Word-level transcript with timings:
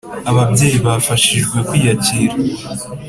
Ababyeyi 0.29 0.77
bafashijwe 0.85 1.57
kwiyakira 1.67 2.35